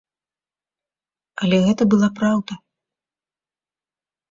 Але 1.43 1.57
гэта 1.67 1.83
была 1.93 2.09
праўда. 2.21 2.53